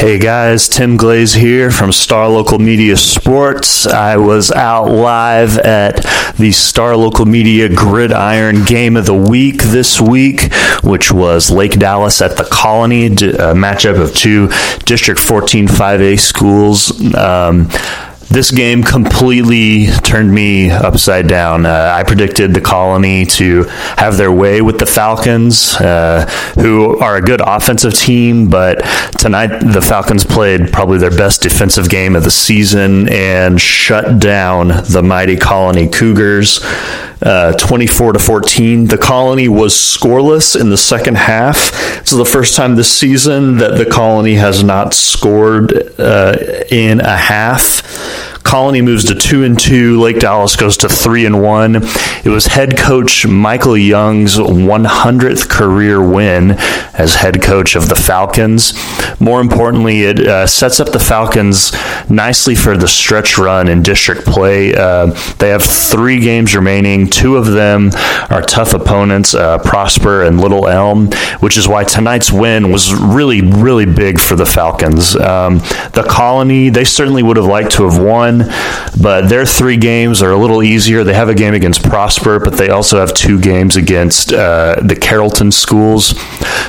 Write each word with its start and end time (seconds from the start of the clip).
Hey 0.00 0.18
guys, 0.18 0.66
Tim 0.66 0.96
Glaze 0.96 1.34
here 1.34 1.70
from 1.70 1.92
Star 1.92 2.26
Local 2.26 2.58
Media 2.58 2.96
Sports. 2.96 3.86
I 3.86 4.16
was 4.16 4.50
out 4.50 4.86
live 4.90 5.58
at 5.58 6.06
the 6.38 6.52
Star 6.52 6.96
Local 6.96 7.26
Media 7.26 7.68
Gridiron 7.68 8.64
Game 8.64 8.96
of 8.96 9.04
the 9.04 9.14
Week 9.14 9.62
this 9.62 10.00
week, 10.00 10.54
which 10.82 11.12
was 11.12 11.50
Lake 11.50 11.78
Dallas 11.78 12.22
at 12.22 12.38
the 12.38 12.48
Colony, 12.50 13.08
a 13.08 13.10
matchup 13.52 14.00
of 14.00 14.14
two 14.14 14.48
District 14.86 15.20
14 15.20 15.68
5A 15.68 16.18
schools. 16.18 17.14
Um, 17.14 17.68
this 18.30 18.52
game 18.52 18.84
completely 18.84 19.88
turned 20.04 20.32
me 20.32 20.70
upside 20.70 21.26
down. 21.26 21.66
Uh, 21.66 21.92
I 21.92 22.04
predicted 22.04 22.54
the 22.54 22.60
Colony 22.60 23.26
to 23.26 23.64
have 23.96 24.16
their 24.16 24.30
way 24.30 24.62
with 24.62 24.78
the 24.78 24.86
Falcons, 24.86 25.74
uh, 25.74 26.24
who 26.54 26.96
are 26.98 27.16
a 27.16 27.20
good 27.20 27.42
offensive 27.44 27.92
team, 27.92 28.48
but 28.48 28.82
tonight 29.18 29.58
the 29.58 29.82
Falcons 29.82 30.24
played 30.24 30.72
probably 30.72 30.98
their 30.98 31.10
best 31.10 31.42
defensive 31.42 31.90
game 31.90 32.14
of 32.14 32.22
the 32.22 32.30
season 32.30 33.08
and 33.08 33.60
shut 33.60 34.20
down 34.20 34.68
the 34.68 35.02
mighty 35.02 35.36
Colony 35.36 35.88
Cougars. 35.88 36.60
Uh, 37.22 37.52
24 37.58 38.14
to 38.14 38.18
14. 38.18 38.86
The 38.86 38.96
Colony 38.96 39.46
was 39.46 39.74
scoreless 39.74 40.58
in 40.58 40.70
the 40.70 40.78
second 40.78 41.18
half. 41.18 41.70
It's 41.98 42.12
the 42.12 42.24
first 42.24 42.56
time 42.56 42.76
this 42.76 42.90
season 42.90 43.58
that 43.58 43.76
the 43.76 43.84
Colony 43.84 44.36
has 44.36 44.64
not 44.64 44.94
scored 44.94 46.00
uh, 46.00 46.34
in 46.70 47.00
a 47.00 47.16
half. 47.18 47.82
Colony 48.50 48.82
moves 48.82 49.04
to 49.04 49.14
two 49.14 49.44
and 49.44 49.56
two. 49.56 50.00
Lake 50.00 50.18
Dallas 50.18 50.56
goes 50.56 50.76
to 50.78 50.88
three 50.88 51.24
and 51.24 51.40
one. 51.40 51.76
It 51.76 52.30
was 52.30 52.46
head 52.46 52.76
coach 52.76 53.24
Michael 53.24 53.78
Young's 53.78 54.38
100th 54.38 55.48
career 55.48 56.02
win 56.02 56.56
as 56.94 57.14
head 57.14 57.42
coach 57.42 57.76
of 57.76 57.88
the 57.88 57.94
Falcons. 57.94 58.74
More 59.20 59.40
importantly, 59.40 60.02
it 60.02 60.18
uh, 60.26 60.48
sets 60.48 60.80
up 60.80 60.90
the 60.90 60.98
Falcons 60.98 61.72
nicely 62.10 62.56
for 62.56 62.76
the 62.76 62.88
stretch 62.88 63.38
run 63.38 63.68
in 63.68 63.82
district 63.82 64.26
play. 64.26 64.74
Uh, 64.74 65.06
they 65.38 65.50
have 65.50 65.62
three 65.62 66.18
games 66.18 66.52
remaining. 66.56 67.06
Two 67.06 67.36
of 67.36 67.46
them 67.46 67.92
are 68.30 68.42
tough 68.42 68.74
opponents, 68.74 69.32
uh, 69.32 69.58
Prosper 69.58 70.24
and 70.24 70.40
Little 70.40 70.66
Elm, 70.66 71.12
which 71.38 71.56
is 71.56 71.68
why 71.68 71.84
tonight's 71.84 72.32
win 72.32 72.72
was 72.72 72.92
really, 72.92 73.42
really 73.42 73.86
big 73.86 74.18
for 74.18 74.34
the 74.34 74.44
Falcons. 74.44 75.14
Um, 75.14 75.58
the 75.92 76.04
Colony, 76.10 76.68
they 76.68 76.82
certainly 76.84 77.22
would 77.22 77.36
have 77.36 77.46
liked 77.46 77.70
to 77.72 77.88
have 77.88 78.02
won 78.02 78.39
but 79.00 79.28
their 79.28 79.46
three 79.46 79.76
games 79.76 80.22
are 80.22 80.30
a 80.30 80.36
little 80.36 80.62
easier. 80.62 81.04
They 81.04 81.14
have 81.14 81.28
a 81.28 81.34
game 81.34 81.54
against 81.54 81.82
Prosper, 81.82 82.38
but 82.38 82.54
they 82.56 82.70
also 82.70 82.98
have 82.98 83.14
two 83.14 83.40
games 83.40 83.76
against 83.76 84.32
uh, 84.32 84.76
the 84.82 84.96
Carrollton 84.96 85.50
schools. 85.50 86.14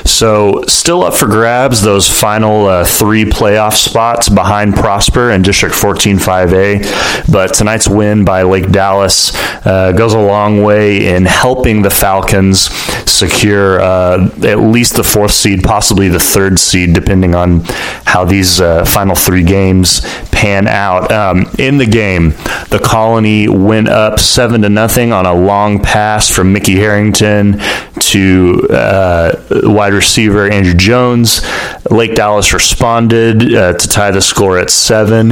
So, 0.04 0.62
still 0.68 1.04
up 1.04 1.14
for 1.14 1.26
grabs, 1.26 1.82
those 1.82 2.08
final 2.08 2.66
uh, 2.66 2.84
three 2.84 3.24
playoff 3.24 3.74
spots 3.74 4.28
behind 4.28 4.74
Prosper 4.74 5.30
and 5.30 5.44
District 5.44 5.74
14 5.74 6.18
5A. 6.18 7.32
But 7.32 7.54
tonight's 7.54 7.88
win 7.88 8.24
by 8.24 8.42
Lake 8.42 8.70
Dallas 8.70 9.32
uh, 9.66 9.92
goes 9.92 10.14
a 10.14 10.20
long 10.20 10.62
way 10.62 11.14
in 11.14 11.24
helping 11.24 11.82
the 11.82 11.90
Falcons 11.90 12.68
secure 13.06 13.80
uh, 13.80 14.30
at 14.42 14.58
least 14.58 14.96
the 14.96 15.04
fourth 15.04 15.32
seed, 15.32 15.62
possibly 15.62 16.08
the 16.08 16.18
third 16.18 16.58
seed, 16.58 16.92
depending 16.92 17.34
on 17.34 17.60
how 18.04 18.24
these 18.24 18.60
uh, 18.60 18.84
final 18.84 19.14
three 19.14 19.42
games 19.42 20.00
pan 20.30 20.66
out. 20.66 21.10
Um, 21.10 21.46
in 21.58 21.78
the 21.78 21.86
game, 21.86 22.30
the 22.70 22.80
Colony 22.82 23.48
went 23.48 23.88
up 23.88 24.18
seven 24.18 24.62
to 24.62 24.68
nothing 24.68 25.12
on 25.12 25.26
a 25.26 25.34
long 25.34 25.80
pass 25.80 26.28
from 26.28 26.52
Mickey 26.52 26.76
Harrington 26.76 27.60
to 28.00 28.66
uh, 28.70 29.32
wide 29.64 29.92
receiver 29.92 30.50
Andrew 30.50 30.74
Jones. 30.74 31.42
Lake 31.90 32.14
Dallas 32.14 32.52
responded 32.52 33.54
uh, 33.54 33.74
to 33.74 33.88
tie 33.88 34.10
the 34.10 34.20
score 34.20 34.58
at 34.58 34.70
seven. 34.70 35.28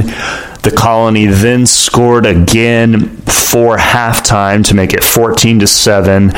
The 0.63 0.73
Colony 0.75 1.25
then 1.25 1.65
scored 1.65 2.27
again 2.27 3.17
for 3.25 3.77
halftime 3.77 4.63
to 4.67 4.75
make 4.75 4.93
it 4.93 5.03
14 5.03 5.59
to 5.59 5.67
7. 5.67 6.31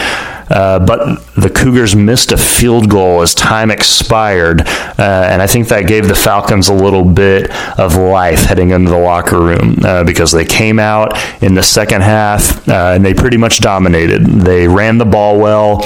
Uh, 0.54 0.78
but 0.78 1.20
the 1.36 1.50
Cougars 1.50 1.96
missed 1.96 2.32
a 2.32 2.38
field 2.38 2.90
goal 2.90 3.22
as 3.22 3.34
time 3.34 3.72
expired, 3.72 4.62
uh, 4.62 5.28
and 5.30 5.42
I 5.42 5.48
think 5.48 5.68
that 5.70 5.88
gave 5.88 6.08
the 6.08 6.16
Falcons 6.16 6.70
a 6.70 6.74
little 6.74 7.04
bit 7.04 7.50
of 7.80 7.96
life 7.96 8.44
heading 8.44 8.70
into 8.70 8.92
the 8.92 8.98
locker 8.98 9.40
room 9.40 9.78
uh, 9.84 10.04
because 10.04 10.32
they 10.32 10.46
came 10.46 10.78
out 10.78 11.18
in 11.42 11.56
the 11.56 11.64
second 11.64 12.02
half 12.02 12.68
uh, 12.70 12.94
and 12.94 13.04
they 13.04 13.16
pretty 13.16 13.38
much 13.38 13.60
dominated. 13.60 14.26
They 14.26 14.68
ran 14.68 15.00
the 15.00 15.06
ball 15.06 15.40
well. 15.40 15.80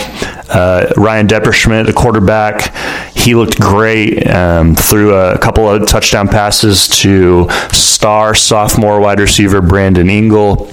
Uh, 0.50 0.92
Ryan 0.98 1.28
Depperschmidt, 1.28 1.86
the 1.86 1.94
quarterback, 1.94 2.76
he 3.16 3.36
looked 3.36 3.60
great. 3.60 4.28
Um, 4.28 4.76
threw 4.76 5.14
a 5.14 5.38
couple 5.38 5.70
of 5.70 5.88
touchdown 5.88 6.28
passes 6.28 6.88
to 7.00 7.48
star 7.72 8.36
sophomore 8.36 9.00
wide 9.00 9.20
receiver 9.20 9.62
Brandon 9.62 10.10
Engel. 10.10 10.70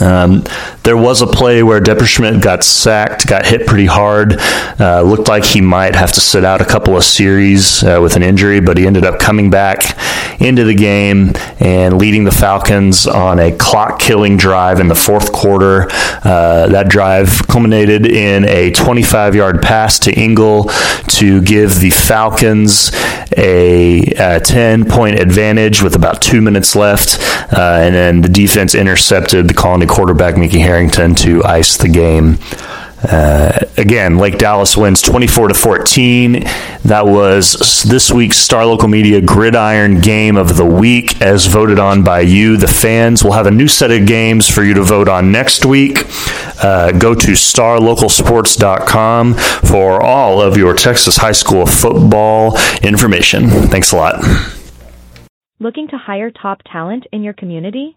Um, 0.00 0.44
there 0.84 0.96
was 0.96 1.22
a 1.22 1.26
play 1.26 1.62
where 1.62 1.80
Depperschmidt 1.80 2.42
got 2.42 2.64
sacked, 2.64 3.26
got 3.26 3.46
hit 3.46 3.66
pretty 3.66 3.86
hard. 3.86 4.36
Uh, 4.80 5.02
looked 5.02 5.28
like 5.28 5.44
he 5.44 5.60
might 5.60 5.94
have 5.94 6.12
to 6.12 6.20
sit 6.20 6.44
out 6.44 6.60
a 6.60 6.64
couple 6.64 6.96
of 6.96 7.04
series 7.04 7.82
uh, 7.82 7.98
with 8.02 8.16
an 8.16 8.22
injury, 8.22 8.60
but 8.60 8.76
he 8.76 8.86
ended 8.86 9.04
up 9.04 9.18
coming 9.20 9.50
back 9.50 9.96
into 10.40 10.64
the 10.64 10.74
game 10.74 11.32
and 11.60 11.98
leading 11.98 12.24
the 12.24 12.32
Falcons 12.32 13.06
on 13.06 13.38
a 13.38 13.52
clock 13.52 13.98
killing 13.98 14.36
drive 14.36 14.80
in 14.80 14.88
the 14.88 14.94
fourth 14.94 15.32
quarter. 15.32 15.86
Uh, 16.24 16.66
that 16.68 16.88
drive 16.88 17.46
culminated 17.48 18.06
in 18.06 18.48
a 18.48 18.70
25 18.72 19.34
yard 19.34 19.62
pass 19.62 19.98
to 20.00 20.12
Engel 20.12 20.64
to 21.08 21.42
give 21.42 21.80
the 21.80 21.90
Falcons 21.90 22.90
a, 23.36 24.00
a 24.18 24.40
10 24.40 24.84
point 24.86 25.18
advantage 25.18 25.82
with 25.82 25.94
about 25.94 26.20
two 26.20 26.40
minutes 26.40 26.74
left. 26.74 27.18
Uh, 27.52 27.80
and 27.82 27.94
then 27.94 28.20
the 28.22 28.28
defense 28.28 28.74
intercepted 28.74 29.48
the 29.48 29.54
Quarterback, 29.86 30.36
Mickey 30.36 30.60
Harrington, 30.60 31.14
to 31.16 31.42
ice 31.44 31.76
the 31.76 31.88
game. 31.88 32.38
Uh, 33.04 33.58
again, 33.76 34.16
Lake 34.18 34.38
Dallas 34.38 34.76
wins 34.76 35.02
24 35.02 35.48
to 35.48 35.54
14. 35.54 36.44
That 36.84 37.06
was 37.06 37.82
this 37.82 38.12
week's 38.12 38.36
Star 38.36 38.64
Local 38.64 38.86
Media 38.88 39.20
Gridiron 39.20 40.00
Game 40.00 40.36
of 40.36 40.56
the 40.56 40.64
Week, 40.64 41.20
as 41.20 41.46
voted 41.46 41.80
on 41.80 42.04
by 42.04 42.20
you, 42.20 42.56
the 42.56 42.68
fans. 42.68 43.24
We'll 43.24 43.32
have 43.32 43.46
a 43.46 43.50
new 43.50 43.66
set 43.66 43.90
of 43.90 44.06
games 44.06 44.48
for 44.48 44.62
you 44.62 44.74
to 44.74 44.82
vote 44.82 45.08
on 45.08 45.32
next 45.32 45.64
week. 45.64 46.04
Uh, 46.62 46.92
go 46.92 47.14
to 47.14 47.32
starlocalsports.com 47.32 49.34
for 49.34 50.00
all 50.00 50.40
of 50.40 50.56
your 50.56 50.74
Texas 50.74 51.16
high 51.16 51.32
school 51.32 51.66
football 51.66 52.56
information. 52.82 53.48
Thanks 53.48 53.90
a 53.92 53.96
lot. 53.96 54.24
Looking 55.58 55.88
to 55.88 55.98
hire 55.98 56.30
top 56.30 56.62
talent 56.64 57.06
in 57.12 57.22
your 57.22 57.34
community? 57.34 57.96